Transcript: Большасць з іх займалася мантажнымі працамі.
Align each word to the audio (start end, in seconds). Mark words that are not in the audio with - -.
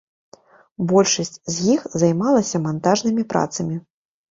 Большасць 0.91 1.37
з 1.57 1.69
іх 1.75 1.85
займалася 2.05 2.65
мантажнымі 2.67 3.29
працамі. 3.37 3.81